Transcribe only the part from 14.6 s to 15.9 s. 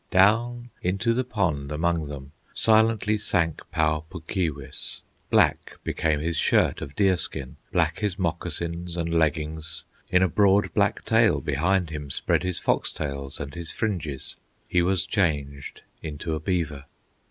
He was changed